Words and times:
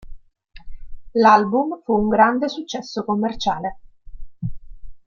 L'album 1.13 1.79
fu 1.83 1.93
un 1.93 2.07
grande 2.07 2.47
successo 2.49 3.05
commerciale. 3.05 3.77